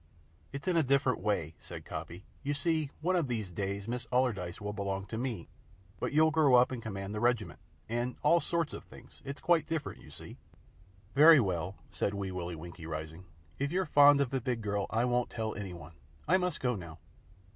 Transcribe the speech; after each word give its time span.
"It's 0.51 0.67
in 0.67 0.75
a 0.75 0.81
different 0.81 1.19
way," 1.19 1.53
said 1.59 1.85
Coppy. 1.85 2.23
"You 2.41 2.55
see, 2.55 2.89
one 3.01 3.15
of 3.15 3.27
these 3.27 3.51
days 3.51 3.87
Miss 3.87 4.07
Allardyce 4.11 4.59
will 4.59 4.73
belong 4.73 5.05
to 5.05 5.15
me, 5.19 5.47
but 5.99 6.11
you'll 6.11 6.31
grow 6.31 6.55
up 6.55 6.71
and 6.71 6.81
command 6.81 7.13
the 7.13 7.19
Regiment 7.19 7.59
and 7.87 8.15
all 8.23 8.39
sorts 8.39 8.73
of 8.73 8.83
things. 8.83 9.21
It's 9.23 9.39
quite 9.39 9.67
different, 9.69 10.01
you 10.01 10.09
see." 10.09 10.37
"Very 11.13 11.39
well," 11.39 11.75
said 11.91 12.15
Wee 12.15 12.31
Willie 12.31 12.55
Winkie, 12.55 12.87
rising. 12.87 13.25
"If 13.59 13.71
you're 13.71 13.85
fond 13.85 14.19
of 14.21 14.31
ve 14.31 14.39
big 14.39 14.61
girl, 14.63 14.87
I 14.89 15.05
won't 15.05 15.29
tell 15.29 15.53
any 15.53 15.71
one. 15.75 15.93
I 16.27 16.37
must 16.37 16.61
go 16.61 16.75
now." 16.75 16.97